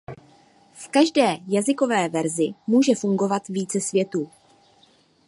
[0.73, 4.29] V každé jazykové verzi může fungovat více světů.